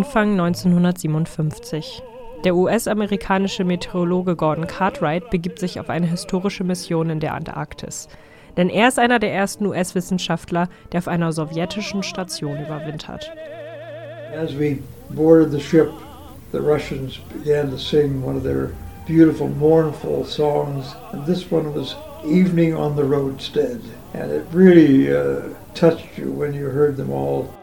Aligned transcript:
Anfang 0.00 0.30
1957. 0.40 2.02
Der 2.44 2.56
US-amerikanische 2.56 3.64
Meteorologe 3.64 4.34
Gordon 4.34 4.66
Cartwright 4.66 5.28
begibt 5.28 5.58
sich 5.58 5.78
auf 5.78 5.90
eine 5.90 6.06
historische 6.06 6.64
Mission 6.64 7.10
in 7.10 7.20
der 7.20 7.34
Antarktis. 7.34 8.08
Denn 8.56 8.70
er 8.70 8.88
ist 8.88 8.98
einer 8.98 9.18
der 9.18 9.34
ersten 9.34 9.66
US-Wissenschaftler, 9.66 10.70
der 10.90 11.00
auf 11.00 11.06
einer 11.06 11.32
sowjetischen 11.32 12.02
Station 12.02 12.56
überwintert. 12.64 13.30
As 14.34 14.58
we 14.58 14.78
boarded 15.10 15.50
the 15.52 15.60
ship, 15.60 15.90
the 16.52 16.60
Russians 16.60 17.20
began 17.34 17.70
to 17.70 17.76
sing 17.76 18.24
one 18.24 18.38
of 18.38 18.42
their 18.42 18.70
beautiful, 19.06 19.48
mournful 19.48 20.24
songs. 20.24 20.96
And 21.12 21.26
this 21.26 21.52
one 21.52 21.74
was 21.74 21.94
Evening 22.24 22.74
on 22.74 22.96
the 22.96 23.02
Roadstead. 23.02 23.82
And 24.14 24.32
it 24.32 24.46
really 24.50 25.14
uh, 25.14 25.40
touched 25.74 26.16
you 26.16 26.32
when 26.32 26.54
you 26.54 26.70
heard 26.70 26.96
them 26.96 27.10
all. 27.10 27.54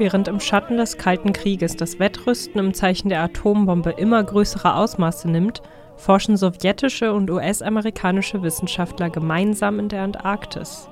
Während 0.00 0.28
im 0.28 0.40
Schatten 0.40 0.78
des 0.78 0.96
Kalten 0.96 1.34
Krieges 1.34 1.76
das 1.76 1.98
Wettrüsten 1.98 2.58
im 2.58 2.72
Zeichen 2.72 3.10
der 3.10 3.20
Atombombe 3.20 3.90
immer 3.90 4.24
größere 4.24 4.74
Ausmaße 4.74 5.30
nimmt, 5.30 5.60
forschen 5.98 6.38
sowjetische 6.38 7.12
und 7.12 7.30
US-amerikanische 7.30 8.42
Wissenschaftler 8.42 9.10
gemeinsam 9.10 9.78
in 9.78 9.90
der 9.90 10.00
Antarktis. 10.00 10.88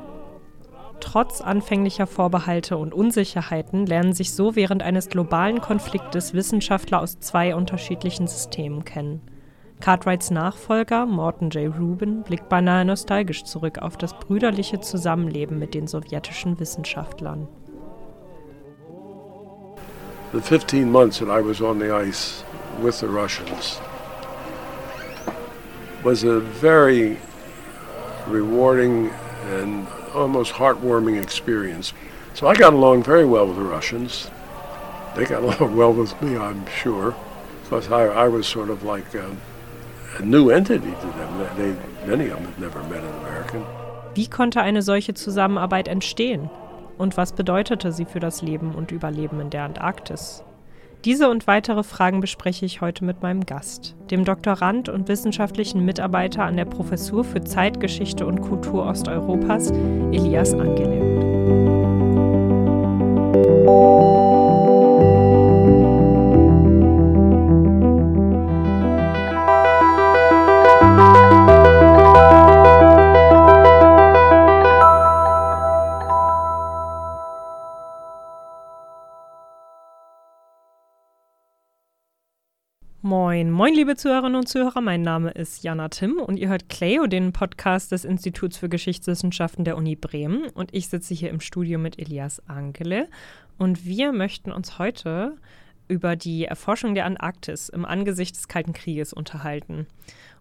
Trotz 1.01 1.41
anfänglicher 1.41 2.07
Vorbehalte 2.07 2.77
und 2.77 2.93
Unsicherheiten 2.93 3.87
lernen 3.87 4.13
sich 4.13 4.35
so 4.35 4.57
während 4.57 4.83
eines 4.83 5.09
globalen 5.09 5.63
Konfliktes 5.63 6.35
Wissenschaftler 6.35 7.01
aus 7.01 7.19
zwei 7.19 7.55
unterschiedlichen 7.55 8.27
Systemen 8.27 8.85
kennen. 8.85 9.23
Cartwrights 9.81 10.31
Nachfolger 10.31 11.07
Morton 11.07 11.49
J. 11.49 11.75
Rubin 11.75 12.25
blickt 12.25 12.51
beinahe 12.51 12.85
nostalgisch 12.85 13.45
zurück 13.45 13.79
auf 13.79 13.97
das 13.97 14.13
brüderliche 14.13 14.81
Zusammenleben 14.81 15.59
mit 15.59 15.73
den 15.73 15.87
sowjetischen 15.87 16.61
Wissenschaftlern. 16.61 17.49
The 20.33 20.43
15 20.43 20.93
months 20.93 21.21
that 21.21 21.31
I 21.31 21.41
was 21.41 21.63
on 21.63 21.79
the 21.79 21.95
ice 21.95 22.45
with 22.81 23.01
the 23.01 23.09
Russians 23.09 23.81
was 26.05 26.23
a 26.23 26.39
very 26.39 27.17
rewarding 28.27 29.11
and 29.47 29.87
almost 30.15 30.53
heartwarming 30.53 31.21
experience. 31.23 31.95
So 32.35 32.47
I 32.47 32.55
got 32.55 32.75
along 32.75 33.05
very 33.05 33.25
well 33.25 33.47
with 33.47 33.57
the 33.57 33.63
Russians. 33.63 34.31
They 35.17 35.25
got 35.25 35.43
along 35.61 35.77
well 35.77 35.95
with 35.95 36.21
me, 36.21 36.37
I'm 36.37 36.67
sure, 36.67 37.15
because 37.63 37.91
I, 37.91 38.05
I 38.05 38.29
was 38.29 38.47
sort 38.47 38.69
of 38.69 38.83
like 38.83 39.15
a, 39.15 39.35
a 40.19 40.23
new 40.23 40.51
entity 40.51 40.91
to 40.91 41.07
them. 41.07 41.57
They, 41.57 42.07
many 42.07 42.29
of 42.29 42.37
them 42.37 42.53
had 42.53 42.61
never 42.61 42.83
met 42.83 43.03
an 43.03 43.15
American. 43.21 43.65
Wie 44.15 44.27
konnte 44.27 44.61
eine 44.61 44.83
solche 44.83 45.15
Zusammenarbeit 45.15 45.89
entstehen? 45.89 46.51
Und 46.99 47.17
was 47.17 47.33
bedeutete 47.33 47.93
sie 47.93 48.05
für 48.05 48.21
das 48.21 48.43
Leben 48.43 48.75
und 48.75 48.91
Überleben 48.91 49.41
in 49.41 49.51
der 49.51 49.65
Antarktis? 49.65 50.43
Diese 51.05 51.31
und 51.31 51.47
weitere 51.47 51.85
Fragen 51.85 52.21
bespreche 52.21 52.67
ich 52.67 52.81
heute 52.81 53.05
mit 53.05 53.23
meinem 53.23 53.47
Gast, 53.47 53.95
dem 54.11 54.25
Doktorand 54.25 54.89
und 54.89 55.07
wissenschaftlichen 55.07 55.85
Mitarbeiter 55.85 56.43
an 56.43 56.57
der 56.57 56.65
Professur 56.65 57.23
für 57.23 57.43
Zeitgeschichte 57.45 58.27
und 58.27 58.41
Kultur 58.41 58.85
Osteuropas, 58.85 59.71
Elias 59.71 60.55
Angele. 60.55 61.18
Liebe 83.79 83.95
Zuhörerinnen 83.95 84.35
und 84.35 84.49
Zuhörer. 84.49 84.81
Mein 84.81 85.03
Name 85.03 85.31
ist 85.31 85.63
Jana 85.63 85.89
Timm 85.89 86.19
und 86.19 86.37
ihr 86.37 86.49
hört 86.49 86.69
Cleo, 86.69 87.07
den 87.07 87.33
Podcast 87.33 87.93
des 87.93 88.05
Instituts 88.05 88.57
für 88.57 88.69
Geschichtswissenschaften 88.69 89.65
der 89.65 89.77
Uni 89.77 89.95
Bremen. 89.95 90.49
Und 90.49 90.75
ich 90.75 90.89
sitze 90.89 91.15
hier 91.15 91.31
im 91.31 91.39
Studio 91.39 91.79
mit 91.79 91.97
Elias 91.97 92.43
Angele. 92.49 93.07
Und 93.57 93.85
wir 93.85 94.11
möchten 94.11 94.51
uns 94.51 94.81
heute 94.81 95.37
über 95.87 96.17
die 96.17 96.45
Erforschung 96.45 96.97
der 96.97 97.05
Antarktis 97.05 97.69
im 97.69 97.85
Angesicht 97.85 98.35
des 98.35 98.49
Kalten 98.49 98.73
Krieges 98.73 99.13
unterhalten. 99.13 99.87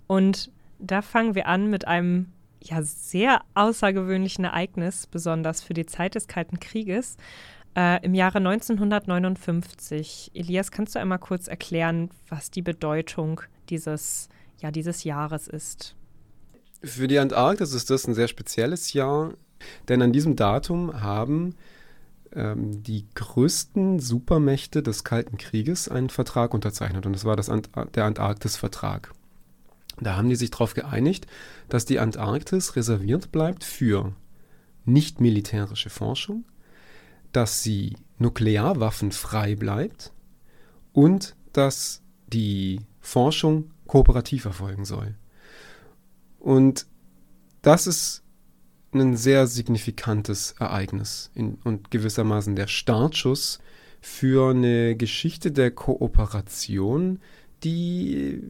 Und 0.08 0.50
da 0.80 1.04
fangen 1.04 1.36
wir 1.36 1.46
an 1.46 1.69
mit 1.69 1.88
einem 1.88 2.31
ja 2.59 2.81
sehr 2.81 3.44
außergewöhnlichen 3.54 4.46
Ereignis, 4.46 5.06
besonders 5.06 5.62
für 5.62 5.75
die 5.75 5.86
Zeit 5.86 6.16
des 6.16 6.28
Kalten 6.28 6.59
Krieges. 6.59 7.18
Äh, 7.77 8.03
Im 8.03 8.15
Jahre 8.15 8.39
1959. 8.39 10.31
Elias, 10.33 10.71
kannst 10.71 10.95
du 10.95 10.99
einmal 10.99 11.19
kurz 11.19 11.47
erklären, 11.47 12.09
was 12.27 12.49
die 12.49 12.63
Bedeutung 12.63 13.41
dieses, 13.69 14.29
ja, 14.59 14.71
dieses 14.71 15.03
Jahres 15.03 15.47
ist? 15.47 15.95
Für 16.81 17.07
die 17.07 17.19
Antarktis 17.19 17.73
ist 17.73 17.91
das 17.91 18.07
ein 18.07 18.15
sehr 18.15 18.27
spezielles 18.27 18.93
Jahr, 18.93 19.35
denn 19.89 20.01
an 20.01 20.11
diesem 20.11 20.35
Datum 20.35 21.03
haben 21.03 21.55
ähm, 22.33 22.81
die 22.81 23.05
größten 23.13 23.99
Supermächte 23.99 24.81
des 24.81 25.03
Kalten 25.03 25.38
Krieges 25.38 25.88
einen 25.88 26.09
Vertrag 26.09 26.55
unterzeichnet 26.55 27.05
und 27.05 27.13
das 27.13 27.25
war 27.25 27.35
das 27.35 27.47
Ant 27.47 27.69
der 27.94 28.05
Antarktis-Vertrag. 28.05 29.13
Da 29.99 30.15
haben 30.15 30.29
die 30.29 30.35
sich 30.35 30.49
darauf 30.49 30.73
geeinigt, 30.73 31.27
dass 31.69 31.85
die 31.85 31.99
Antarktis 31.99 32.75
reserviert 32.75 33.31
bleibt 33.31 33.63
für 33.63 34.13
nicht 34.83 35.21
militärische 35.21 35.91
Forschung, 35.91 36.44
dass 37.31 37.63
sie 37.63 37.95
nuklearwaffenfrei 38.19 39.55
bleibt 39.55 40.11
und 40.93 41.35
dass 41.53 42.01
die 42.27 42.81
Forschung 42.99 43.71
kooperativ 43.88 44.45
erfolgen 44.45 44.85
soll. 44.85 45.15
Und 46.39 46.85
das 47.61 47.88
ist 47.88 48.23
ein 48.93 49.15
sehr 49.15 49.47
signifikantes 49.47 50.53
Ereignis 50.59 51.31
in, 51.33 51.55
und 51.63 51.91
gewissermaßen 51.91 52.55
der 52.55 52.67
Startschuss 52.67 53.59
für 54.01 54.51
eine 54.51 54.95
Geschichte 54.95 55.51
der 55.51 55.71
Kooperation, 55.71 57.19
die 57.63 58.41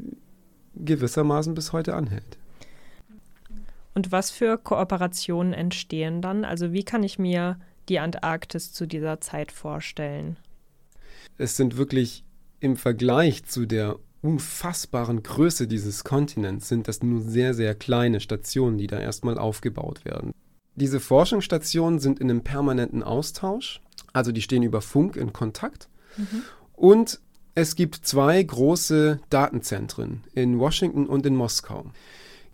gewissermaßen 0.75 1.55
bis 1.55 1.73
heute 1.73 1.95
anhält. 1.95 2.37
Und 3.95 4.11
was 4.11 4.29
für 4.29 4.57
Kooperationen 4.57 5.53
entstehen 5.53 6.21
dann? 6.21 6.45
Also 6.45 6.71
wie 6.71 6.83
kann 6.83 7.01
ich 7.01 7.17
mir 7.17 7.57
die 7.89 7.99
Antarktis 7.99 8.73
zu 8.73 8.85
dieser 8.85 9.21
Zeit 9.21 9.51
vorstellen? 9.51 10.37
Es 11.37 11.55
sind 11.55 11.77
wirklich 11.77 12.23
im 12.59 12.75
Vergleich 12.75 13.45
zu 13.45 13.65
der 13.65 13.97
unfassbaren 14.21 15.23
Größe 15.23 15.67
dieses 15.67 16.03
Kontinents 16.03 16.67
sind 16.67 16.87
das 16.87 17.03
nur 17.03 17.21
sehr, 17.21 17.53
sehr 17.53 17.75
kleine 17.75 18.19
Stationen, 18.19 18.77
die 18.77 18.87
da 18.87 18.99
erstmal 18.99 19.37
aufgebaut 19.37 20.05
werden. 20.05 20.31
Diese 20.75 20.99
Forschungsstationen 20.99 21.99
sind 21.99 22.19
in 22.19 22.29
einem 22.29 22.43
permanenten 22.43 23.03
Austausch, 23.03 23.81
also 24.13 24.31
die 24.31 24.41
stehen 24.41 24.63
über 24.63 24.81
Funk 24.81 25.15
in 25.15 25.33
Kontakt. 25.33 25.87
Mhm. 26.17 26.43
Und 26.73 27.19
es 27.55 27.75
gibt 27.75 27.95
zwei 27.95 28.41
große 28.41 29.19
Datenzentren 29.29 30.23
in 30.33 30.59
Washington 30.59 31.07
und 31.07 31.25
in 31.25 31.35
Moskau. 31.35 31.85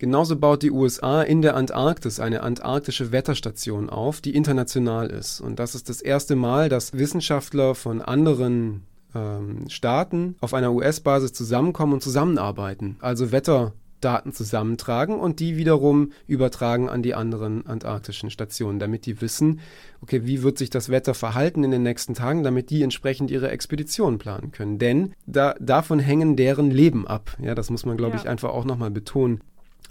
Genauso 0.03 0.35
baut 0.35 0.63
die 0.63 0.71
USA 0.71 1.21
in 1.21 1.41
der 1.41 1.55
Antarktis 1.55 2.19
eine 2.19 2.43
antarktische 2.43 3.13
Wetterstation 3.13 3.89
auf, 3.89 4.19
die 4.19 4.35
international 4.35 5.09
ist. 5.09 5.39
Und 5.39 5.59
das 5.59 5.75
ist 5.75 5.87
das 5.87 6.01
erste 6.01 6.35
Mal, 6.35 6.67
dass 6.67 6.91
Wissenschaftler 6.91 7.73
von 7.73 8.01
anderen 8.01 8.83
ähm, 9.15 9.69
Staaten 9.69 10.35
auf 10.41 10.53
einer 10.53 10.73
US-Basis 10.73 11.31
zusammenkommen 11.31 11.93
und 11.93 12.03
zusammenarbeiten. 12.03 12.97
Also 12.99 13.31
Wetterdaten 13.31 14.33
zusammentragen 14.33 15.21
und 15.21 15.39
die 15.39 15.55
wiederum 15.55 16.11
übertragen 16.27 16.89
an 16.89 17.01
die 17.01 17.15
anderen 17.15 17.65
antarktischen 17.65 18.29
Stationen, 18.29 18.79
damit 18.79 19.05
die 19.05 19.21
wissen, 19.21 19.61
okay, 20.01 20.25
wie 20.25 20.43
wird 20.43 20.57
sich 20.57 20.69
das 20.69 20.89
Wetter 20.89 21.13
verhalten 21.13 21.63
in 21.63 21.71
den 21.71 21.83
nächsten 21.83 22.13
Tagen, 22.13 22.43
damit 22.43 22.71
die 22.71 22.83
entsprechend 22.83 23.31
ihre 23.31 23.51
Expeditionen 23.51 24.19
planen 24.19 24.51
können. 24.51 24.79
Denn 24.79 25.13
da, 25.27 25.55
davon 25.61 25.99
hängen 25.99 26.35
deren 26.35 26.71
Leben 26.71 27.07
ab. 27.07 27.37
Ja, 27.41 27.55
das 27.55 27.69
muss 27.69 27.85
man, 27.85 27.95
glaube 27.95 28.17
ja. 28.17 28.21
ich, 28.21 28.27
einfach 28.27 28.49
auch 28.49 28.65
nochmal 28.65 28.91
betonen. 28.91 29.39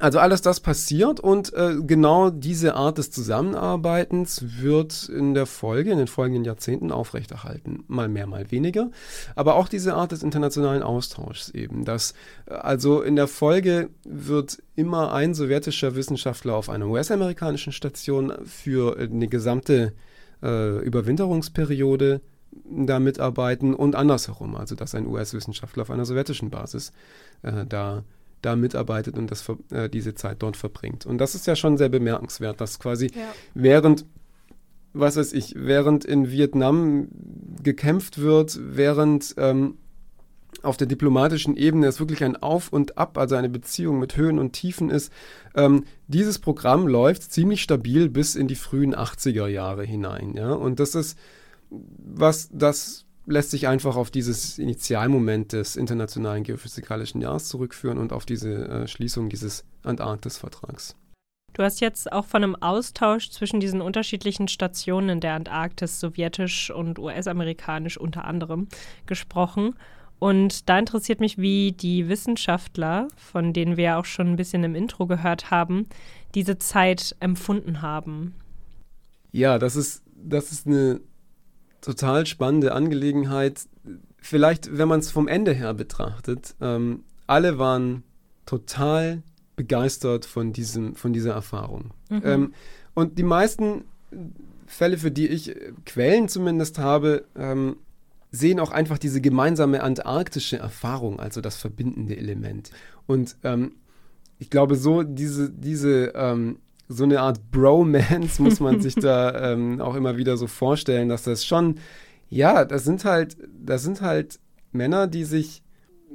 Also 0.02 0.18
alles 0.18 0.42
das 0.42 0.58
passiert 0.58 1.20
und 1.20 1.54
äh, 1.54 1.76
genau 1.80 2.30
diese 2.30 2.74
Art 2.74 2.98
des 2.98 3.12
Zusammenarbeitens 3.12 4.60
wird 4.60 5.08
in 5.08 5.32
der 5.32 5.46
Folge, 5.46 5.92
in 5.92 5.98
den 5.98 6.08
folgenden 6.08 6.44
Jahrzehnten 6.44 6.90
aufrechterhalten. 6.90 7.84
Mal 7.86 8.08
mehr, 8.08 8.26
mal 8.26 8.50
weniger. 8.50 8.90
Aber 9.36 9.54
auch 9.54 9.68
diese 9.68 9.94
Art 9.94 10.10
des 10.10 10.24
internationalen 10.24 10.82
Austauschs 10.82 11.50
eben. 11.50 11.84
Dass, 11.84 12.14
äh, 12.46 12.54
also 12.54 13.00
in 13.00 13.14
der 13.14 13.28
Folge 13.28 13.90
wird 14.04 14.60
immer 14.74 15.12
ein 15.12 15.34
sowjetischer 15.34 15.94
Wissenschaftler 15.94 16.56
auf 16.56 16.68
einer 16.68 16.88
US-amerikanischen 16.88 17.72
Station 17.72 18.32
für 18.44 18.98
eine 18.98 19.28
gesamte 19.28 19.92
äh, 20.42 20.78
Überwinterungsperiode 20.80 22.22
da 22.68 22.98
mitarbeiten 22.98 23.72
und 23.72 23.94
andersherum. 23.94 24.56
Also 24.56 24.74
dass 24.74 24.96
ein 24.96 25.06
US-Wissenschaftler 25.06 25.82
auf 25.82 25.92
einer 25.92 26.06
sowjetischen 26.06 26.50
Basis 26.50 26.92
äh, 27.42 27.64
da 27.68 28.02
da 28.42 28.56
mitarbeitet 28.56 29.16
und 29.16 29.30
das, 29.30 29.48
äh, 29.70 29.88
diese 29.88 30.14
Zeit 30.14 30.42
dort 30.42 30.56
verbringt. 30.56 31.06
Und 31.06 31.18
das 31.18 31.34
ist 31.34 31.46
ja 31.46 31.56
schon 31.56 31.78
sehr 31.78 31.88
bemerkenswert, 31.88 32.60
dass 32.60 32.78
quasi 32.78 33.06
ja. 33.06 33.32
während 33.54 34.04
was 34.94 35.16
weiß 35.16 35.32
ich, 35.32 35.54
während 35.56 36.04
in 36.04 36.30
Vietnam 36.30 37.08
gekämpft 37.62 38.18
wird, 38.18 38.58
während 38.62 39.34
ähm, 39.38 39.78
auf 40.62 40.76
der 40.76 40.86
diplomatischen 40.86 41.56
Ebene 41.56 41.86
es 41.86 41.98
wirklich 41.98 42.22
ein 42.22 42.36
Auf 42.36 42.72
und 42.72 42.98
Ab, 42.98 43.16
also 43.16 43.34
eine 43.36 43.48
Beziehung 43.48 43.98
mit 43.98 44.16
Höhen 44.16 44.38
und 44.38 44.52
Tiefen 44.52 44.90
ist. 44.90 45.10
Ähm, 45.54 45.84
dieses 46.08 46.38
Programm 46.38 46.86
läuft 46.86 47.32
ziemlich 47.32 47.62
stabil 47.62 48.10
bis 48.10 48.34
in 48.34 48.48
die 48.48 48.54
frühen 48.54 48.94
80er 48.94 49.46
Jahre 49.46 49.84
hinein. 49.84 50.34
Ja? 50.34 50.52
Und 50.52 50.78
das 50.78 50.94
ist 50.94 51.18
was, 51.70 52.50
das 52.52 53.06
lässt 53.26 53.50
sich 53.50 53.68
einfach 53.68 53.96
auf 53.96 54.10
dieses 54.10 54.58
Initialmoment 54.58 55.52
des 55.52 55.76
Internationalen 55.76 56.44
Geophysikalischen 56.44 57.20
Jahres 57.20 57.48
zurückführen 57.48 57.98
und 57.98 58.12
auf 58.12 58.26
diese 58.26 58.68
äh, 58.68 58.88
Schließung 58.88 59.28
dieses 59.28 59.64
Antarktis-Vertrags. 59.84 60.96
Du 61.52 61.62
hast 61.62 61.80
jetzt 61.80 62.10
auch 62.10 62.24
von 62.24 62.42
einem 62.42 62.56
Austausch 62.56 63.30
zwischen 63.30 63.60
diesen 63.60 63.82
unterschiedlichen 63.82 64.48
Stationen 64.48 65.10
in 65.10 65.20
der 65.20 65.34
Antarktis, 65.34 66.00
sowjetisch 66.00 66.70
und 66.70 66.98
US-amerikanisch 66.98 67.98
unter 67.98 68.24
anderem, 68.24 68.68
gesprochen. 69.06 69.74
Und 70.18 70.68
da 70.68 70.78
interessiert 70.78 71.20
mich, 71.20 71.36
wie 71.36 71.72
die 71.72 72.08
Wissenschaftler, 72.08 73.08
von 73.16 73.52
denen 73.52 73.76
wir 73.76 73.98
auch 73.98 74.04
schon 74.04 74.28
ein 74.28 74.36
bisschen 74.36 74.64
im 74.64 74.74
Intro 74.74 75.06
gehört 75.06 75.50
haben, 75.50 75.88
diese 76.34 76.58
Zeit 76.58 77.14
empfunden 77.20 77.82
haben. 77.82 78.34
Ja, 79.32 79.58
das 79.58 79.76
ist, 79.76 80.02
das 80.14 80.52
ist 80.52 80.66
eine 80.66 81.00
total 81.82 82.24
spannende 82.24 82.72
Angelegenheit. 82.72 83.60
Vielleicht, 84.16 84.78
wenn 84.78 84.88
man 84.88 85.00
es 85.00 85.10
vom 85.10 85.28
Ende 85.28 85.52
her 85.52 85.74
betrachtet, 85.74 86.54
ähm, 86.62 87.04
alle 87.26 87.58
waren 87.58 88.04
total 88.46 89.22
begeistert 89.56 90.24
von, 90.24 90.52
diesem, 90.54 90.94
von 90.94 91.12
dieser 91.12 91.34
Erfahrung. 91.34 91.90
Mhm. 92.08 92.22
Ähm, 92.24 92.54
und 92.94 93.18
die 93.18 93.22
meisten 93.22 93.84
Fälle, 94.66 94.96
für 94.96 95.10
die 95.10 95.28
ich 95.28 95.50
äh, 95.50 95.72
Quellen 95.84 96.28
zumindest 96.28 96.78
habe, 96.78 97.26
ähm, 97.36 97.76
sehen 98.30 98.60
auch 98.60 98.70
einfach 98.70 98.96
diese 98.96 99.20
gemeinsame 99.20 99.82
antarktische 99.82 100.56
Erfahrung, 100.56 101.20
also 101.20 101.42
das 101.42 101.56
verbindende 101.56 102.16
Element. 102.16 102.70
Und 103.06 103.36
ähm, 103.42 103.72
ich 104.38 104.48
glaube, 104.48 104.76
so 104.76 105.02
diese, 105.02 105.50
diese 105.50 106.12
ähm, 106.14 106.58
so 106.88 107.04
eine 107.04 107.20
Art 107.20 107.50
Bromance 107.50 108.42
muss 108.42 108.60
man 108.60 108.80
sich 108.80 108.94
da 108.96 109.52
ähm, 109.52 109.80
auch 109.80 109.94
immer 109.94 110.16
wieder 110.16 110.36
so 110.36 110.46
vorstellen, 110.46 111.08
dass 111.08 111.24
das 111.24 111.44
schon, 111.44 111.78
ja, 112.28 112.64
das 112.64 112.84
sind 112.84 113.04
halt, 113.04 113.36
das 113.58 113.82
sind 113.82 114.00
halt 114.00 114.38
Männer, 114.72 115.06
die 115.06 115.24
sich 115.24 115.62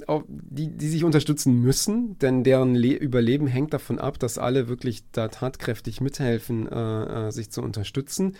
auch, 0.06 0.22
die, 0.28 0.70
die 0.76 0.88
sich 0.88 1.04
unterstützen 1.04 1.60
müssen, 1.60 2.18
denn 2.18 2.44
deren 2.44 2.74
Le 2.74 2.94
Überleben 2.94 3.46
hängt 3.46 3.72
davon 3.74 3.98
ab, 3.98 4.18
dass 4.18 4.38
alle 4.38 4.68
wirklich 4.68 5.02
da 5.10 5.28
tatkräftig 5.28 6.00
mithelfen, 6.00 6.68
äh, 6.68 7.28
äh, 7.28 7.30
sich 7.32 7.50
zu 7.50 7.62
unterstützen. 7.62 8.36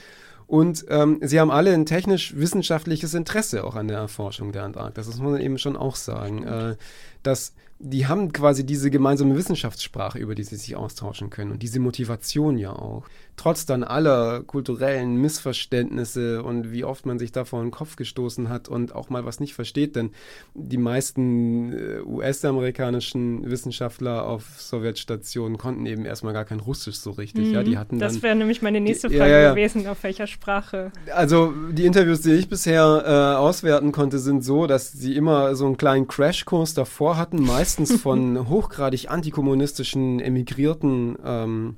Und 0.46 0.86
ähm, 0.88 1.19
sie 1.20 1.40
haben 1.40 1.50
alle 1.50 1.74
ein 1.74 1.84
technisch-wissenschaftliches 1.84 3.12
Interesse 3.12 3.64
auch 3.64 3.74
an 3.74 3.86
der 3.88 3.98
Erforschung 3.98 4.50
der 4.52 4.64
Antarktis. 4.64 5.06
Das 5.06 5.19
muss 5.19 5.32
man 5.32 5.40
eben 5.40 5.58
schon 5.58 5.76
auch 5.76 5.96
sagen. 5.96 6.42
Äh, 6.44 6.76
dass 7.23 7.53
die 7.81 8.06
haben 8.06 8.32
quasi 8.32 8.67
diese 8.67 8.91
gemeinsame 8.91 9.37
Wissenschaftssprache, 9.37 10.19
über 10.19 10.35
die 10.35 10.43
sie 10.43 10.56
sich 10.56 10.75
austauschen 10.75 11.31
können 11.31 11.53
und 11.53 11.62
diese 11.62 11.79
Motivation 11.79 12.59
ja 12.59 12.73
auch. 12.73 13.05
Trotz 13.37 13.67
dann 13.67 13.85
aller 13.85 14.43
kulturellen 14.43 15.15
Missverständnisse 15.15 16.43
und 16.43 16.73
wie 16.73 16.82
oft 16.82 17.06
man 17.06 17.20
sich 17.20 17.31
da 17.31 17.44
vor 17.44 17.62
den 17.62 17.70
Kopf 17.70 17.94
gestoßen 17.94 18.49
hat 18.49 18.69
und 18.69 18.97
auch 18.97 19.11
mal 19.11 19.25
was 19.25 19.38
nicht 19.38 19.55
versteht, 19.55 19.94
denn 19.94 20.11
die 20.55 20.76
meisten 20.76 21.73
äh, 21.73 22.00
US-amerikanischen 22.00 23.49
Wissenschaftler 23.49 24.26
auf 24.26 24.61
Sowjetstationen 24.61 25.56
konnten 25.56 25.87
eben 25.87 26.05
erstmal 26.05 26.32
gar 26.32 26.44
kein 26.44 26.59
Russisch 26.59 26.97
so 26.97 27.12
richtig. 27.12 27.47
Mhm. 27.47 27.55
Ja, 27.55 27.62
die 27.62 27.79
hatten 27.79 28.00
das 28.00 28.23
wäre 28.23 28.35
nämlich 28.35 28.61
meine 28.61 28.81
nächste 28.81 29.09
Frage 29.09 29.31
ja, 29.31 29.41
ja, 29.41 29.50
gewesen, 29.50 29.87
auf 29.87 30.03
welcher 30.03 30.26
Sprache. 30.26 30.91
Also 31.15 31.55
die 31.70 31.87
Interviews, 31.87 32.23
die 32.23 32.32
ich 32.32 32.49
bisher 32.49 33.05
äh, 33.06 33.37
auswerten 33.38 33.93
konnte, 33.93 34.19
sind 34.19 34.43
so, 34.43 34.67
dass 34.67 34.91
sie 34.91 35.15
immer 35.15 35.55
so 35.55 35.67
einen 35.67 35.76
kleinen 35.76 36.09
Crashkurs 36.09 36.75
davor 36.75 37.07
hatten, 37.16 37.38
meist 37.38 37.78
meistens 37.78 38.00
von 38.02 38.49
hochgradig 38.49 39.10
antikommunistischen 39.10 40.20
emigrierten 40.20 41.16
ähm, 41.25 41.76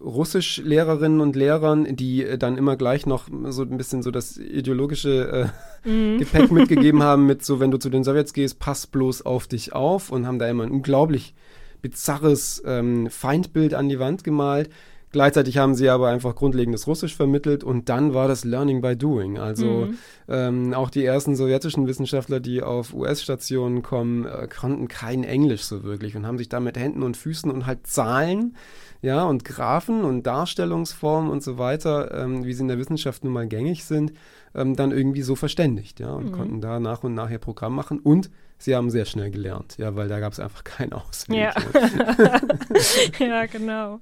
Russisch-Lehrerinnen 0.00 1.20
und 1.20 1.36
Lehrern, 1.36 1.96
die 1.96 2.24
äh, 2.24 2.38
dann 2.38 2.56
immer 2.56 2.76
gleich 2.76 3.06
noch 3.06 3.28
so 3.48 3.62
ein 3.62 3.76
bisschen 3.76 4.02
so 4.02 4.10
das 4.10 4.36
ideologische 4.38 5.52
äh, 5.84 5.88
mhm. 5.88 6.18
Gepäck 6.18 6.50
mitgegeben 6.50 7.02
haben, 7.02 7.26
mit 7.26 7.44
so, 7.44 7.60
wenn 7.60 7.70
du 7.70 7.78
zu 7.78 7.90
den 7.90 8.04
Sowjets 8.04 8.32
gehst, 8.32 8.58
pass 8.58 8.86
bloß 8.86 9.22
auf 9.22 9.46
dich 9.46 9.74
auf 9.74 10.10
und 10.10 10.26
haben 10.26 10.38
da 10.38 10.48
immer 10.48 10.64
ein 10.64 10.70
unglaublich 10.70 11.34
bizarres 11.82 12.62
ähm, 12.66 13.10
Feindbild 13.10 13.74
an 13.74 13.88
die 13.88 13.98
Wand 13.98 14.24
gemalt. 14.24 14.70
Gleichzeitig 15.12 15.58
haben 15.58 15.74
sie 15.74 15.88
aber 15.88 16.08
einfach 16.08 16.36
grundlegendes 16.36 16.86
Russisch 16.86 17.16
vermittelt 17.16 17.64
und 17.64 17.88
dann 17.88 18.14
war 18.14 18.28
das 18.28 18.44
Learning 18.44 18.80
by 18.80 18.96
Doing. 18.96 19.38
Also 19.38 19.86
mhm. 19.86 19.98
ähm, 20.28 20.74
auch 20.74 20.88
die 20.88 21.04
ersten 21.04 21.34
sowjetischen 21.34 21.88
Wissenschaftler, 21.88 22.38
die 22.38 22.62
auf 22.62 22.94
US-Stationen 22.94 23.82
kommen, 23.82 24.24
äh, 24.24 24.46
konnten 24.46 24.86
kein 24.86 25.24
Englisch 25.24 25.62
so 25.62 25.82
wirklich 25.82 26.14
und 26.14 26.26
haben 26.26 26.38
sich 26.38 26.48
da 26.48 26.60
mit 26.60 26.78
Händen 26.78 27.02
und 27.02 27.16
Füßen 27.16 27.50
und 27.50 27.66
halt 27.66 27.88
Zahlen, 27.88 28.54
ja, 29.02 29.24
und 29.24 29.44
Graphen 29.44 30.04
und 30.04 30.26
Darstellungsformen 30.26 31.30
und 31.30 31.42
so 31.42 31.58
weiter, 31.58 32.14
ähm, 32.14 32.44
wie 32.44 32.52
sie 32.52 32.62
in 32.62 32.68
der 32.68 32.78
Wissenschaft 32.78 33.24
nun 33.24 33.32
mal 33.32 33.48
gängig 33.48 33.84
sind, 33.84 34.12
ähm, 34.54 34.76
dann 34.76 34.92
irgendwie 34.92 35.22
so 35.22 35.34
verständigt, 35.34 35.98
ja, 35.98 36.12
und 36.12 36.26
mhm. 36.26 36.32
konnten 36.32 36.60
da 36.60 36.78
nach 36.78 37.02
und 37.02 37.14
nach 37.14 37.30
ihr 37.30 37.38
Programm 37.38 37.74
machen 37.74 37.98
und 37.98 38.30
sie 38.58 38.76
haben 38.76 38.90
sehr 38.90 39.06
schnell 39.06 39.32
gelernt, 39.32 39.76
ja, 39.78 39.96
weil 39.96 40.06
da 40.06 40.20
gab 40.20 40.32
es 40.32 40.38
einfach 40.38 40.62
keinen 40.62 40.92
Ausweg. 40.92 41.36
Ja. 41.36 41.54
ja, 43.18 43.46
genau. 43.46 43.98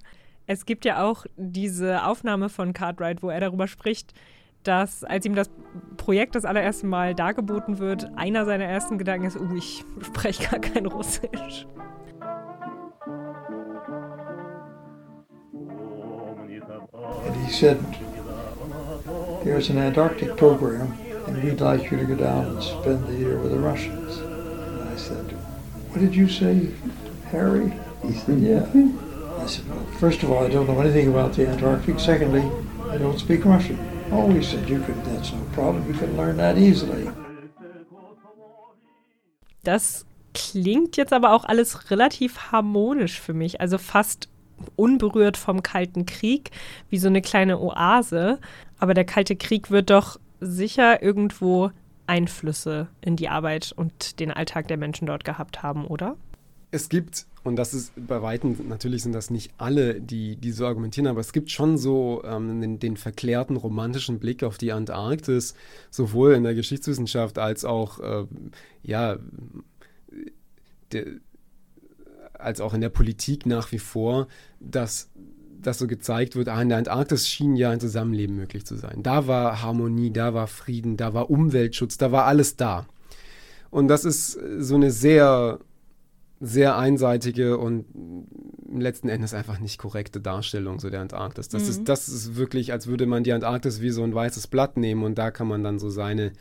Es 0.50 0.65
gibt 0.65 0.87
ja 0.87 1.05
auch 1.05 1.27
diese 1.37 2.06
Aufnahme 2.06 2.49
von 2.49 2.73
Cartwright, 2.73 3.23
wo 3.23 3.29
er 3.29 3.39
darüber 3.39 3.69
spricht, 3.69 4.15
dass 4.62 5.05
als 5.05 5.27
ihm 5.27 5.35
das 5.35 5.50
Projekt 5.99 6.35
das 6.35 6.47
allererste 6.47 6.87
Mal 6.87 7.15
dargeboten 7.15 7.79
wird, 7.79 8.11
einer 8.17 8.47
seiner 8.47 8.65
ersten 8.65 8.97
Gedanken 8.97 9.27
ist, 9.27 9.37
oh, 9.39 9.55
ich 9.55 9.85
spreche 10.00 10.49
gar 10.49 10.59
kein 10.59 10.87
Russisch. 10.87 11.67
And 17.27 17.37
he 17.45 17.53
said, 17.53 17.79
there's 19.45 19.69
an 19.69 19.77
Antarctic 19.77 20.35
program 20.39 20.95
and 21.27 21.43
we'd 21.43 21.61
like 21.61 21.91
you 21.91 21.99
to 21.99 22.06
go 22.06 22.15
down 22.15 22.47
and 22.47 22.62
spend 22.62 23.06
the 23.06 23.19
year 23.19 23.39
with 23.39 23.53
the 23.53 23.59
Russians. 23.59 24.19
And 24.21 24.89
I 24.89 24.97
said, 24.97 25.31
what 25.90 26.00
did 26.00 26.14
you 26.14 26.26
say, 26.26 26.71
Harry? 27.31 27.71
He 28.02 28.14
said, 28.14 28.38
yeah. 28.40 28.64
Said, 29.49 29.69
well, 29.69 29.85
first 29.99 30.23
of 30.23 30.31
all, 30.31 30.45
I 30.45 30.49
don't 30.49 30.67
know 30.67 30.81
anything 30.81 31.09
about 31.09 31.35
the 31.35 31.47
Antarctic. 31.49 31.99
Secondly, 31.99 32.43
I 32.90 32.99
don't 32.99 33.19
speak 33.19 33.45
Russian. 33.45 33.78
Oh, 34.11 34.31
he 34.31 34.43
said, 34.43 34.69
you 34.69 34.81
could, 34.81 34.97
that's 35.05 35.33
no 35.33 35.40
problem. 35.55 35.87
You 35.87 35.99
can 35.99 36.17
learn 36.17 36.37
that 36.37 36.57
easily. 36.57 37.11
Das 39.64 40.07
klingt 40.35 40.97
jetzt 40.97 41.12
aber 41.12 41.33
auch 41.33 41.45
alles 41.45 41.90
relativ 41.90 42.52
harmonisch 42.52 43.21
für 43.21 43.35
mich. 43.35 43.61
Also 43.61 43.78
fast 43.78 44.28
unberührt 44.76 45.37
vom 45.37 45.62
Kalten 45.62 46.07
Krieg, 46.07 46.50
wie 46.90 46.99
so 46.99 47.09
eine 47.09 47.23
kleine 47.23 47.59
Oase. 47.61 48.38
Aber 48.78 48.95
der 48.95 49.05
Kalte 49.05 49.37
Krieg 49.37 49.71
wird 49.71 49.90
doch 49.90 50.19
sicher 50.40 51.02
irgendwo 51.02 51.71
Einflüsse 52.07 52.88
in 53.00 53.17
die 53.17 53.28
Arbeit 53.28 53.73
und 53.76 54.21
den 54.21 54.33
Alltag 54.33 54.69
der 54.69 54.76
Menschen 54.76 55.07
dort 55.07 55.25
gehabt 55.25 55.62
haben, 55.62 55.87
oder? 55.87 56.17
Es 56.71 56.89
gibt 56.89 57.27
und 57.49 57.57
das 57.57 57.73
ist 57.73 57.93
bei 57.97 58.21
Weitem, 58.21 58.69
natürlich 58.69 59.03
sind 59.03 59.13
das 59.15 59.31
nicht 59.31 59.53
alle, 59.57 60.03
die, 60.03 60.37
die 60.37 60.53
so 60.53 60.67
argumentieren, 60.67 61.07
aber 61.07 61.21
es 61.21 61.33
gibt 61.33 61.51
schon 61.51 61.79
so 61.79 62.23
ähm, 62.25 62.61
den, 62.61 62.79
den, 62.79 62.97
verklärten 62.99 63.57
romantischen 63.57 64.19
Blick 64.19 64.43
auf 64.43 64.59
die 64.59 64.73
Antarktis, 64.73 65.55
sowohl 65.91 66.35
in 66.35 66.43
der 66.43 66.55
Geschichtswissenschaft 66.55 67.39
als 67.39 67.65
auch, 67.65 68.01
äh, 68.01 68.27
ja, 68.83 69.19
de, 70.93 71.21
als 72.35 72.61
auch 72.61 72.75
in 72.75 72.83
der 72.83 72.91
Politik 72.91 73.47
nach 73.47 73.73
wie 73.73 73.79
vor, 73.79 74.29
dass 74.61 75.11
das 75.61 75.79
so 75.79 75.87
gezeigt 75.87 76.37
wird, 76.37 76.49
ah, 76.49 76.61
in 76.61 76.69
der 76.69 76.79
Antarktis 76.79 77.29
schien 77.29 77.57
ja 77.57 77.71
ein 77.71 77.81
Zusammenleben 77.81 78.37
möglich 78.37 78.67
zu 78.67 78.77
sein. 78.77 79.03
Da 79.03 79.27
war 79.27 79.63
Harmonie, 79.63 80.13
da 80.13 80.35
war 80.35 80.49
Frieden, 80.49 80.97
da 80.99 81.15
war 81.15 81.31
Umweltschutz, 81.31 81.97
da 81.97 82.13
war 82.13 82.27
alles 82.27 82.57
da. 82.57 82.87
Und 83.71 83.89
das 83.89 84.05
ist 84.05 84.39
so 84.59 84.75
eine 84.77 84.91
sehr 84.91 85.61
sehr 86.40 86.76
einseitige 86.76 87.59
und 87.59 87.87
letzten 88.71 89.09
Endes 89.09 89.35
einfach 89.35 89.59
nicht 89.59 89.78
korrekte 89.78 90.21
Darstellung 90.21 90.78
so 90.78 90.90
der 90.90 91.00
Antarktis. 91.00 91.49
Das, 91.49 91.64
mhm. 91.64 91.68
ist, 91.71 91.88
das 91.88 92.09
ist 92.09 92.37
wirklich, 92.37 92.73
als 92.73 92.87
würde 92.87 93.07
man 93.07 93.25
die 93.25 93.33
Antarktis 93.33 93.80
wie 93.80 93.90
so 93.90 94.02
ein 94.04 94.14
weißes 94.14 94.47
Blatt 94.47 94.76
nehmen 94.76 95.02
und 95.02 95.18
da 95.18 95.30
kann 95.30 95.49
man 95.49 95.64
dann 95.64 95.78
so 95.78 95.90
seine 95.90 96.33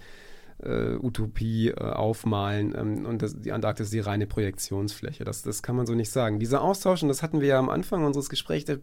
äh, 0.64 0.96
Utopie 0.96 1.70
äh, 1.70 1.74
aufmalen 1.80 2.76
ähm, 2.78 3.06
und 3.06 3.22
das, 3.22 3.40
die 3.40 3.52
Antarktis 3.52 3.88
ist 3.88 3.94
die 3.94 4.00
reine 4.00 4.28
Projektionsfläche. 4.28 5.24
Das, 5.24 5.42
das 5.42 5.64
kann 5.64 5.76
man 5.76 5.86
so 5.86 5.96
nicht 5.96 6.12
sagen. 6.12 6.40
Dieser 6.40 6.62
Austausch, 6.62 7.02
und 7.02 7.10
das 7.10 7.24
hatten 7.24 7.42
wir 7.42 7.48
ja 7.48 7.60
am 7.60 7.70
Anfang 7.70 8.04
unseres 8.04 8.30
Gesprächs, 8.30 8.66
der 8.66 8.80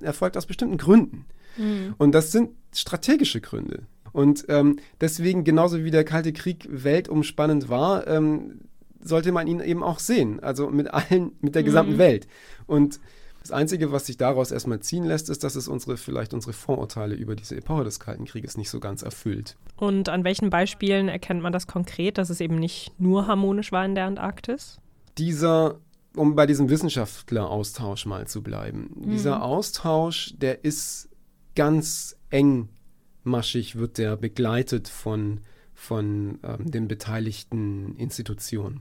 erfolgt 0.00 0.36
aus 0.36 0.46
bestimmten 0.46 0.76
Gründen. 0.76 1.26
Mhm. 1.56 1.94
Und 1.98 2.12
das 2.12 2.32
sind 2.32 2.50
strategische 2.72 3.40
Gründe. 3.40 3.84
Und 4.12 4.44
ähm, 4.48 4.78
deswegen, 5.00 5.42
genauso 5.42 5.82
wie 5.82 5.90
der 5.90 6.04
Kalte 6.04 6.32
Krieg 6.32 6.68
weltumspannend 6.70 7.68
war, 7.68 8.06
ähm, 8.06 8.60
sollte 9.04 9.30
man 9.30 9.46
ihn 9.46 9.60
eben 9.60 9.84
auch 9.84 10.00
sehen. 10.00 10.40
Also 10.40 10.68
mit 10.70 10.92
allen, 10.92 11.32
mit 11.40 11.54
der 11.54 11.62
gesamten 11.62 11.94
mhm. 11.94 11.98
Welt. 11.98 12.26
Und 12.66 12.98
Das 13.44 13.50
Einzige, 13.50 13.92
was 13.92 14.06
sich 14.06 14.16
daraus 14.16 14.52
erstmal 14.52 14.80
ziehen 14.80 15.04
lässt, 15.04 15.28
ist, 15.28 15.44
dass 15.44 15.54
es 15.54 15.68
unsere, 15.68 15.98
vielleicht 15.98 16.32
unsere 16.32 16.54
Vorurteile 16.54 17.14
über 17.14 17.36
diese 17.36 17.54
Epoche 17.54 17.84
des 17.84 18.00
Kalten 18.00 18.24
Krieges 18.24 18.56
nicht 18.56 18.70
so 18.70 18.80
ganz 18.80 19.02
erfüllt. 19.02 19.58
Und 19.76 20.08
an 20.08 20.24
welchen 20.24 20.48
Beispielen 20.48 21.08
erkennt 21.08 21.42
man 21.42 21.52
das 21.52 21.66
konkret, 21.66 22.16
dass 22.16 22.30
es 22.30 22.40
eben 22.40 22.58
nicht 22.58 22.98
nur 22.98 23.26
harmonisch 23.26 23.70
war 23.70 23.84
in 23.84 23.94
der 23.94 24.06
Antarktis? 24.06 24.80
Dieser, 25.18 25.78
um 26.16 26.36
bei 26.36 26.46
diesem 26.46 26.70
Wissenschaftleraustausch 26.70 28.06
mal 28.06 28.26
zu 28.26 28.42
bleiben, 28.42 28.90
mhm. 28.94 29.10
dieser 29.10 29.42
Austausch, 29.42 30.32
der 30.38 30.64
ist 30.64 31.10
ganz 31.54 32.16
engmaschig, 32.30 33.76
wird 33.76 33.98
der 33.98 34.16
begleitet 34.16 34.88
von, 34.88 35.40
von 35.84 36.38
ähm, 36.42 36.70
den 36.70 36.88
beteiligten 36.88 37.96
Institutionen. 37.96 38.80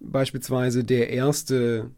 Beispielsweise 0.00 0.84
der 0.84 1.10
erste 1.10 1.90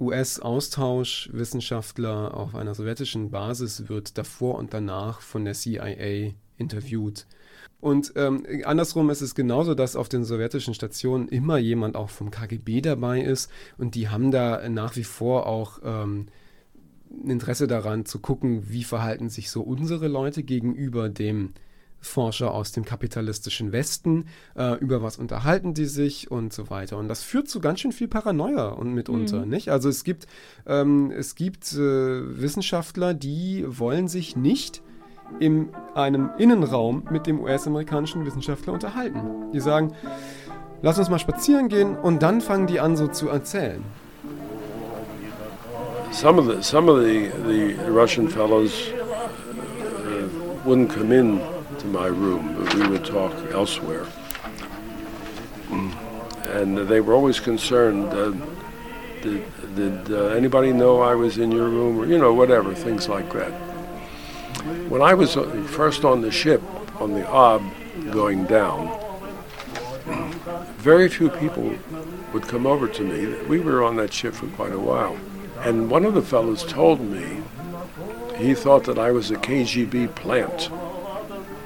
US-Austauschwissenschaftler 0.00 2.34
auf 2.34 2.54
einer 2.54 2.74
sowjetischen 2.74 3.30
Basis 3.30 3.88
wird 3.88 4.18
davor 4.18 4.58
und 4.58 4.74
danach 4.74 5.20
von 5.20 5.44
der 5.44 5.54
CIA 5.54 6.32
interviewt. 6.56 7.26
Und 7.80 8.12
ähm, 8.16 8.46
andersrum 8.64 9.10
ist 9.10 9.20
es 9.20 9.34
genauso, 9.34 9.74
dass 9.74 9.94
auf 9.94 10.08
den 10.08 10.24
sowjetischen 10.24 10.74
Stationen 10.74 11.28
immer 11.28 11.58
jemand 11.58 11.96
auch 11.96 12.10
vom 12.10 12.30
KGB 12.30 12.80
dabei 12.80 13.20
ist 13.20 13.50
und 13.76 13.94
die 13.94 14.08
haben 14.08 14.30
da 14.30 14.68
nach 14.68 14.96
wie 14.96 15.04
vor 15.04 15.46
auch 15.46 15.80
ähm, 15.84 16.26
Interesse 17.24 17.66
daran 17.66 18.06
zu 18.06 18.18
gucken, 18.18 18.70
wie 18.70 18.84
verhalten 18.84 19.28
sich 19.28 19.50
so 19.50 19.62
unsere 19.62 20.08
Leute 20.08 20.42
gegenüber 20.42 21.08
dem 21.08 21.52
Forscher 22.04 22.52
aus 22.52 22.72
dem 22.72 22.84
kapitalistischen 22.84 23.72
Westen, 23.72 24.26
äh, 24.56 24.78
über 24.78 25.02
was 25.02 25.16
unterhalten 25.16 25.74
die 25.74 25.86
sich 25.86 26.30
und 26.30 26.52
so 26.52 26.70
weiter. 26.70 26.98
Und 26.98 27.08
das 27.08 27.22
führt 27.22 27.48
zu 27.48 27.60
ganz 27.60 27.80
schön 27.80 27.92
viel 27.92 28.08
Paranoia 28.08 28.68
und 28.68 28.92
mitunter, 28.92 29.44
mhm. 29.44 29.48
nicht? 29.48 29.70
Also 29.70 29.88
es 29.88 30.04
gibt, 30.04 30.26
ähm, 30.66 31.10
es 31.10 31.34
gibt 31.34 31.72
äh, 31.72 31.78
Wissenschaftler, 31.78 33.14
die 33.14 33.64
wollen 33.66 34.08
sich 34.08 34.36
nicht 34.36 34.82
in 35.40 35.70
einem 35.94 36.30
Innenraum 36.38 37.04
mit 37.10 37.26
dem 37.26 37.40
US-amerikanischen 37.40 38.24
Wissenschaftler 38.26 38.72
unterhalten. 38.72 39.52
Die 39.52 39.60
sagen, 39.60 39.92
lass 40.82 40.98
uns 40.98 41.08
mal 41.08 41.18
spazieren 41.18 41.68
gehen 41.68 41.96
und 41.96 42.22
dann 42.22 42.40
fangen 42.40 42.66
die 42.66 42.80
an 42.80 42.96
so 42.96 43.08
zu 43.08 43.28
erzählen. 43.28 43.82
Some 46.12 46.38
of 46.38 46.46
the, 46.46 46.62
some 46.62 46.88
of 46.88 47.00
the, 47.00 47.30
the 47.48 47.74
Russian 47.90 48.28
fellows 48.28 48.92
uh, 48.92 50.68
wouldn't 50.68 50.88
come 50.88 51.12
in 51.12 51.40
to 51.84 51.90
my 51.90 52.06
room, 52.06 52.56
but 52.58 52.74
we 52.74 52.88
would 52.88 53.04
talk 53.04 53.32
elsewhere. 53.52 54.06
Mm. 55.68 55.92
And 56.56 56.78
they 56.88 57.00
were 57.00 57.14
always 57.14 57.40
concerned. 57.40 58.06
Uh, 58.12 58.32
did, 59.22 59.44
did 59.74 60.12
uh, 60.12 60.26
anybody 60.28 60.72
know 60.72 61.00
I 61.00 61.14
was 61.14 61.38
in 61.38 61.52
your 61.52 61.68
room, 61.68 61.98
or 61.98 62.06
you 62.06 62.18
know, 62.18 62.32
whatever, 62.32 62.74
things 62.74 63.08
like 63.08 63.30
that. 63.32 63.52
When 64.88 65.02
I 65.02 65.14
was 65.14 65.36
uh, 65.36 65.44
first 65.68 66.04
on 66.04 66.22
the 66.22 66.30
ship, 66.30 66.62
on 67.00 67.12
the 67.12 67.26
Ob, 67.28 67.62
going 68.10 68.44
down, 68.46 69.00
very 70.78 71.08
few 71.08 71.28
people 71.28 71.74
would 72.32 72.44
come 72.44 72.66
over 72.66 72.88
to 72.88 73.02
me. 73.02 73.42
We 73.46 73.60
were 73.60 73.82
on 73.84 73.96
that 73.96 74.12
ship 74.12 74.34
for 74.34 74.46
quite 74.48 74.72
a 74.72 74.78
while. 74.78 75.16
And 75.58 75.90
one 75.90 76.04
of 76.04 76.14
the 76.14 76.22
fellows 76.22 76.64
told 76.64 77.00
me 77.00 77.42
he 78.36 78.54
thought 78.54 78.84
that 78.84 78.98
I 78.98 79.10
was 79.10 79.30
a 79.30 79.36
KGB 79.36 80.14
plant 80.14 80.70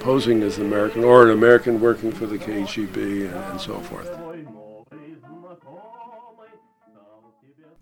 posing 0.09 0.41
as 0.41 0.57
an 0.57 0.65
American 0.65 1.03
or 1.03 1.23
an 1.23 1.29
American 1.29 1.79
working 1.79 2.11
for 2.11 2.25
the 2.25 2.37
KGB 2.37 3.27
and, 3.27 3.51
and 3.51 3.61
so 3.61 3.79
forth. 3.89 4.09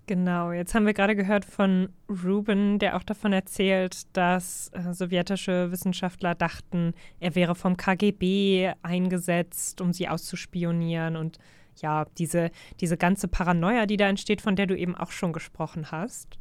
Genau, 0.07 0.51
jetzt 0.51 0.73
haben 0.73 0.85
wir 0.85 0.93
gerade 0.93 1.15
gehört 1.15 1.45
von 1.45 1.89
Ruben, 2.09 2.79
der 2.79 2.95
auch 2.95 3.03
davon 3.03 3.33
erzählt, 3.33 4.03
dass 4.13 4.69
äh, 4.73 4.93
sowjetische 4.93 5.71
Wissenschaftler 5.71 6.33
dachten, 6.33 6.93
er 7.19 7.35
wäre 7.35 7.55
vom 7.55 7.75
KGB 7.75 8.73
eingesetzt, 8.83 9.81
um 9.81 9.93
sie 9.93 10.07
auszuspionieren 10.07 11.15
und 11.17 11.39
ja, 11.81 12.05
diese, 12.17 12.51
diese 12.79 12.97
ganze 12.97 13.27
Paranoia, 13.27 13.85
die 13.85 13.97
da 13.97 14.07
entsteht, 14.07 14.41
von 14.41 14.55
der 14.55 14.65
du 14.65 14.77
eben 14.77 14.95
auch 14.95 15.11
schon 15.11 15.31
gesprochen 15.31 15.91
hast. 15.91 16.37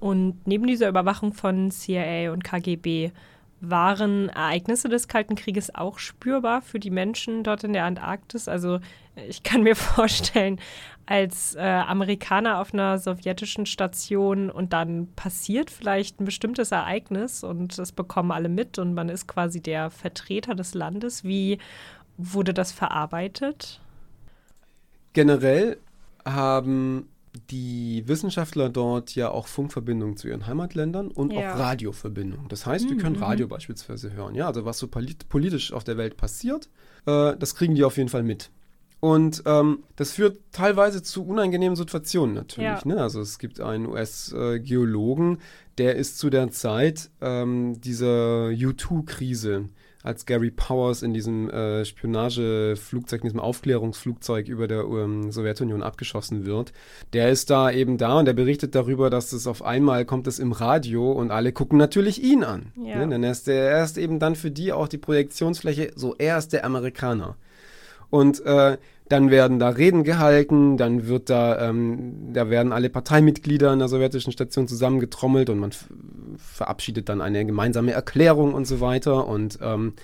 Und 0.00 0.46
neben 0.46 0.66
dieser 0.66 0.88
Überwachung 0.88 1.32
von 1.32 1.70
CIA 1.70 2.32
und 2.32 2.44
KGB 2.44 3.12
waren 3.62 4.28
Ereignisse 4.28 4.88
des 4.88 5.06
Kalten 5.06 5.36
Krieges 5.36 5.74
auch 5.74 5.98
spürbar 5.98 6.62
für 6.62 6.80
die 6.80 6.90
Menschen 6.90 7.44
dort 7.44 7.62
in 7.62 7.72
der 7.72 7.84
Antarktis? 7.84 8.48
Also 8.48 8.80
ich 9.28 9.44
kann 9.44 9.62
mir 9.62 9.76
vorstellen, 9.76 10.60
als 11.06 11.54
äh, 11.54 11.60
Amerikaner 11.60 12.60
auf 12.60 12.74
einer 12.74 12.98
sowjetischen 12.98 13.66
Station 13.66 14.50
und 14.50 14.72
dann 14.72 15.08
passiert 15.14 15.70
vielleicht 15.70 16.20
ein 16.20 16.24
bestimmtes 16.24 16.72
Ereignis 16.72 17.44
und 17.44 17.78
das 17.78 17.92
bekommen 17.92 18.32
alle 18.32 18.48
mit 18.48 18.78
und 18.78 18.94
man 18.94 19.08
ist 19.08 19.28
quasi 19.28 19.60
der 19.60 19.90
Vertreter 19.90 20.54
des 20.54 20.74
Landes. 20.74 21.24
Wie 21.24 21.58
wurde 22.16 22.54
das 22.54 22.72
verarbeitet? 22.72 23.80
Generell 25.12 25.78
haben 26.24 27.08
die 27.50 28.04
Wissenschaftler 28.06 28.68
dort 28.68 29.14
ja 29.14 29.30
auch 29.30 29.46
Funkverbindungen 29.46 30.16
zu 30.16 30.28
ihren 30.28 30.46
Heimatländern 30.46 31.10
und 31.10 31.32
ja. 31.32 31.54
auch 31.54 31.58
Radioverbindungen. 31.58 32.48
Das 32.48 32.66
heißt, 32.66 32.88
wir 32.88 32.96
können 32.98 33.16
mhm. 33.16 33.22
Radio 33.22 33.48
beispielsweise 33.48 34.12
hören. 34.12 34.34
Ja, 34.34 34.48
also 34.48 34.64
was 34.64 34.78
so 34.78 34.88
politisch 34.88 35.72
auf 35.72 35.84
der 35.84 35.96
Welt 35.96 36.16
passiert, 36.16 36.68
äh, 37.06 37.34
das 37.36 37.54
kriegen 37.54 37.74
die 37.74 37.84
auf 37.84 37.96
jeden 37.96 38.10
Fall 38.10 38.22
mit. 38.22 38.50
Und 39.00 39.42
ähm, 39.46 39.82
das 39.96 40.12
führt 40.12 40.38
teilweise 40.52 41.02
zu 41.02 41.26
unangenehmen 41.26 41.74
Situationen 41.74 42.36
natürlich. 42.36 42.84
Ja. 42.84 42.86
Ne? 42.86 43.02
Also 43.02 43.20
es 43.20 43.40
gibt 43.40 43.60
einen 43.60 43.86
US-Geologen, 43.86 45.38
der 45.78 45.96
ist 45.96 46.18
zu 46.18 46.30
der 46.30 46.50
Zeit 46.52 47.10
ähm, 47.20 47.80
dieser 47.80 48.50
U2-Krise 48.50 49.70
als 50.02 50.26
Gary 50.26 50.50
Powers 50.50 51.02
in 51.02 51.14
diesem 51.14 51.48
äh, 51.50 51.84
Spionageflugzeug, 51.84 53.20
in 53.20 53.28
diesem 53.28 53.40
Aufklärungsflugzeug 53.40 54.48
über 54.48 54.66
der 54.68 54.80
ähm, 54.84 55.30
Sowjetunion 55.30 55.82
abgeschossen 55.82 56.44
wird. 56.44 56.72
Der 57.12 57.30
ist 57.30 57.50
da 57.50 57.70
eben 57.70 57.98
da 57.98 58.18
und 58.18 58.24
der 58.24 58.32
berichtet 58.32 58.74
darüber, 58.74 59.10
dass 59.10 59.32
es 59.32 59.46
auf 59.46 59.62
einmal 59.62 60.04
kommt 60.04 60.26
es 60.26 60.38
im 60.38 60.52
Radio 60.52 61.12
und 61.12 61.30
alle 61.30 61.52
gucken 61.52 61.78
natürlich 61.78 62.22
ihn 62.22 62.44
an. 62.44 62.72
Ja. 62.76 62.98
Ne? 62.98 63.08
Denn 63.08 63.22
er 63.22 63.32
ist, 63.32 63.46
der, 63.46 63.70
er 63.70 63.84
ist 63.84 63.98
eben 63.98 64.18
dann 64.18 64.34
für 64.34 64.50
die 64.50 64.72
auch 64.72 64.88
die 64.88 64.98
Projektionsfläche, 64.98 65.92
so 65.94 66.14
er 66.18 66.38
ist 66.38 66.52
der 66.52 66.64
Amerikaner. 66.64 67.36
Und 68.12 68.44
äh, 68.44 68.76
dann 69.08 69.30
werden 69.30 69.58
da 69.58 69.70
Reden 69.70 70.04
gehalten, 70.04 70.76
dann 70.76 71.06
wird 71.06 71.30
da, 71.30 71.70
ähm, 71.70 72.32
da 72.34 72.50
werden 72.50 72.70
alle 72.74 72.90
Parteimitglieder 72.90 73.72
in 73.72 73.78
der 73.78 73.88
sowjetischen 73.88 74.34
Station 74.34 74.68
zusammengetrommelt 74.68 75.48
und 75.48 75.58
man 75.58 75.70
verabschiedet 76.36 77.08
dann 77.08 77.22
eine 77.22 77.46
gemeinsame 77.46 77.92
Erklärung 77.92 78.52
und 78.52 78.66
so 78.66 78.82
weiter. 78.82 79.26
Und 79.26 79.58
ähm, 79.62 79.94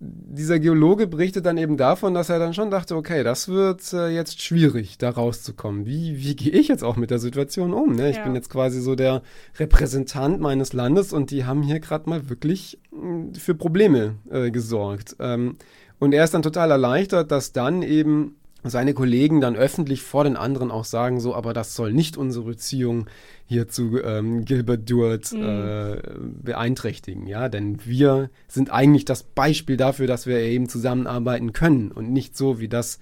dieser 0.00 0.58
Geologe 0.58 1.06
berichtet 1.06 1.44
dann 1.44 1.58
eben 1.58 1.76
davon, 1.76 2.14
dass 2.14 2.30
er 2.30 2.38
dann 2.38 2.54
schon 2.54 2.70
dachte, 2.70 2.96
okay, 2.96 3.24
das 3.24 3.48
wird 3.48 3.92
äh, 3.92 4.08
jetzt 4.08 4.40
schwierig, 4.40 4.96
da 4.96 5.10
rauszukommen. 5.10 5.84
Wie, 5.84 6.16
wie 6.16 6.34
gehe 6.34 6.52
ich 6.52 6.68
jetzt 6.68 6.82
auch 6.82 6.96
mit 6.96 7.10
der 7.10 7.18
Situation 7.18 7.74
um? 7.74 7.94
Ne? 7.94 8.08
Ich 8.08 8.16
ja. 8.16 8.24
bin 8.24 8.34
jetzt 8.34 8.48
quasi 8.48 8.80
so 8.80 8.94
der 8.94 9.20
Repräsentant 9.58 10.40
meines 10.40 10.72
Landes 10.72 11.12
und 11.12 11.30
die 11.30 11.44
haben 11.44 11.62
hier 11.62 11.78
gerade 11.78 12.08
mal 12.08 12.30
wirklich 12.30 12.78
mh, 12.90 13.38
für 13.38 13.54
Probleme 13.54 14.14
äh, 14.30 14.50
gesorgt. 14.50 15.16
Ähm, 15.20 15.56
und 16.04 16.12
er 16.12 16.24
ist 16.24 16.34
dann 16.34 16.42
total 16.42 16.70
erleichtert, 16.70 17.30
dass 17.30 17.52
dann 17.52 17.82
eben 17.82 18.36
seine 18.62 18.94
Kollegen 18.94 19.40
dann 19.40 19.56
öffentlich 19.56 20.02
vor 20.02 20.24
den 20.24 20.36
anderen 20.36 20.70
auch 20.70 20.84
sagen, 20.84 21.20
so, 21.20 21.34
aber 21.34 21.52
das 21.52 21.74
soll 21.74 21.92
nicht 21.92 22.16
unsere 22.16 22.44
Beziehung 22.44 23.06
hier 23.46 23.68
zu 23.68 24.00
ähm, 24.02 24.44
Gilbert 24.44 24.88
Duart 24.88 25.32
mhm. 25.32 25.42
äh, 25.42 25.96
beeinträchtigen, 26.42 27.26
ja, 27.26 27.48
denn 27.48 27.84
wir 27.84 28.30
sind 28.48 28.70
eigentlich 28.70 29.04
das 29.04 29.22
Beispiel 29.22 29.76
dafür, 29.76 30.06
dass 30.06 30.26
wir 30.26 30.38
eben 30.38 30.68
zusammenarbeiten 30.68 31.52
können 31.52 31.90
und 31.90 32.10
nicht 32.10 32.36
so 32.36 32.58
wie 32.58 32.68
das, 32.68 32.98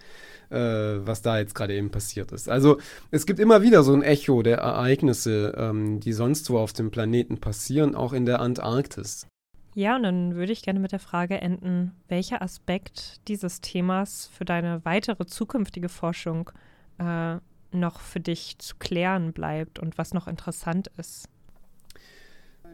äh, 0.51 0.57
was 0.57 1.23
da 1.23 1.39
jetzt 1.39 1.55
gerade 1.55 1.75
eben 1.75 1.91
passiert 1.91 2.33
ist. 2.33 2.49
Also 2.49 2.79
es 3.13 3.27
gibt 3.27 3.39
immer 3.39 3.63
wieder 3.63 3.85
so 3.85 3.93
ein 3.93 4.03
Echo 4.03 4.43
der 4.43 4.59
Ereignisse, 4.59 5.55
ähm, 5.57 6.01
die 6.01 6.13
sonst 6.13 6.51
wo 6.51 6.59
auf 6.59 6.73
dem 6.73 6.91
Planeten 6.91 7.39
passieren, 7.39 7.95
auch 7.95 8.13
in 8.13 8.27
der 8.27 8.41
Antarktis. 8.41 9.27
Ja, 9.75 9.97
und 9.97 10.03
dann 10.03 10.35
würde 10.35 10.53
ich 10.53 10.63
gerne 10.63 10.81
mit 10.81 10.93
der 10.93 10.99
Frage 10.99 11.41
enden, 11.41 11.93
welcher 12.09 12.43
Aspekt 12.43 13.27
dieses 13.29 13.61
Themas 13.63 14.27
für 14.27 14.45
deine 14.45 14.85
weitere 14.85 15.25
zukünftige 15.25 15.89
Forschung 15.89 16.51
äh, 16.99 17.37
noch 17.73 18.01
für 18.01 18.21
dich 18.21 18.59
zu 18.59 18.77
klären 18.77 19.33
bleibt 19.33 19.79
und 19.79 19.97
was 19.97 20.13
noch 20.13 20.29
interessant 20.29 20.91
ist. 20.99 21.29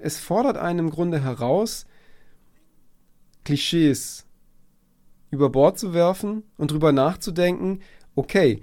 Es 0.00 0.18
fordert 0.18 0.56
einen 0.56 0.80
im 0.80 0.90
Grunde 0.90 1.22
heraus, 1.22 1.86
Klischees 3.44 4.26
über 5.30 5.50
Bord 5.50 5.78
zu 5.78 5.94
werfen 5.94 6.42
und 6.56 6.70
darüber 6.70 6.92
nachzudenken, 6.92 7.80
okay, 8.16 8.62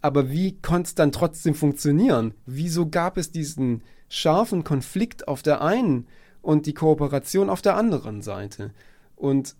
aber 0.00 0.30
wie 0.30 0.60
konnte 0.60 0.88
es 0.88 0.94
dann 0.94 1.12
trotzdem 1.12 1.54
funktionieren? 1.54 2.34
Wieso 2.46 2.88
gab 2.88 3.16
es 3.16 3.30
diesen 3.30 3.82
scharfen 4.08 4.64
Konflikt 4.64 5.28
auf 5.28 5.42
der 5.42 5.60
einen 5.60 6.06
und 6.42 6.66
die 6.66 6.74
Kooperation 6.74 7.50
auf 7.50 7.62
der 7.62 7.76
anderen 7.76 8.22
Seite. 8.22 8.72
Und 9.16 9.56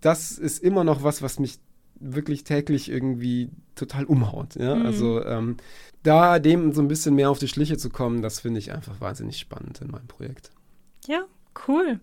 das 0.00 0.32
ist 0.38 0.62
immer 0.62 0.84
noch 0.84 1.02
was, 1.02 1.22
was 1.22 1.38
mich 1.38 1.58
wirklich 2.00 2.44
täglich 2.44 2.88
irgendwie 2.88 3.50
total 3.74 4.04
umhaut. 4.04 4.54
Ja? 4.54 4.76
Mhm. 4.76 4.86
Also 4.86 5.24
ähm, 5.24 5.56
da 6.02 6.38
dem 6.38 6.72
so 6.72 6.80
ein 6.80 6.88
bisschen 6.88 7.14
mehr 7.14 7.30
auf 7.30 7.38
die 7.38 7.48
Schliche 7.48 7.76
zu 7.76 7.90
kommen, 7.90 8.22
das 8.22 8.40
finde 8.40 8.58
ich 8.60 8.72
einfach 8.72 9.00
wahnsinnig 9.00 9.38
spannend 9.38 9.80
in 9.80 9.90
meinem 9.90 10.06
Projekt. 10.06 10.50
Ja, 11.06 11.24
cool. 11.66 12.00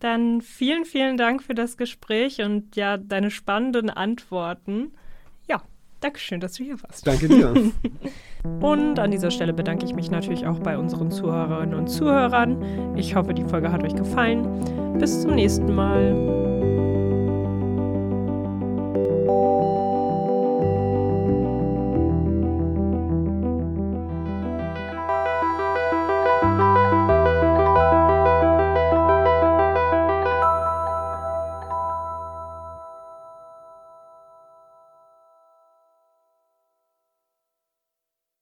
Dann 0.00 0.42
vielen, 0.42 0.84
vielen 0.84 1.16
Dank 1.16 1.42
für 1.42 1.54
das 1.54 1.76
Gespräch 1.76 2.40
und 2.40 2.76
ja, 2.76 2.98
deine 2.98 3.30
spannenden 3.30 3.90
Antworten. 3.90 4.92
Ja, 5.48 5.62
Dankeschön, 6.00 6.40
dass 6.40 6.52
du 6.52 6.64
hier 6.64 6.80
warst. 6.82 7.06
Danke 7.06 7.28
dir. 7.28 7.54
und 8.60 8.98
an 8.98 9.10
dieser 9.10 9.30
Stelle 9.30 9.52
bedanke 9.52 9.84
ich 9.84 9.94
mich 9.94 10.10
natürlich 10.10 10.46
auch 10.46 10.58
bei 10.58 10.78
unseren 10.78 11.10
Zuhörerinnen 11.10 11.74
und 11.74 11.88
Zuhörern. 11.88 12.94
Ich 12.96 13.14
hoffe, 13.14 13.34
die 13.34 13.44
Folge 13.44 13.72
hat 13.72 13.82
euch 13.82 13.94
gefallen. 13.94 14.98
Bis 14.98 15.22
zum 15.22 15.34
nächsten 15.34 15.74
Mal. 15.74 16.47